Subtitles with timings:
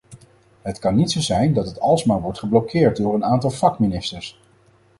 [0.61, 4.39] Het kan niet zo zijn dat het alsmaar wordt geblokkeerd door een aantal vakministers.